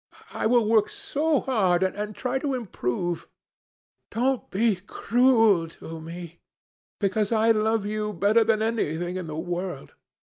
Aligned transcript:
I 0.33 0.47
will 0.47 0.67
work 0.67 0.89
so 0.89 1.41
hard 1.41 1.83
and 1.83 2.15
try 2.15 2.39
to 2.39 2.55
improve. 2.55 3.27
Don't 4.09 4.49
be 4.49 4.77
cruel 4.77 5.67
to 5.67 6.01
me, 6.01 6.39
because 6.99 7.31
I 7.31 7.51
love 7.51 7.85
you 7.85 8.11
better 8.11 8.43
than 8.43 8.63
anything 8.63 9.15
in 9.15 9.27
the 9.27 9.37
world. 9.37 9.93